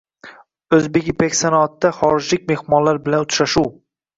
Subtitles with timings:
[0.77, 3.75] \O‘zbekipaksanoat\"da xorijlik mehmonlar bilan uchrashuvng"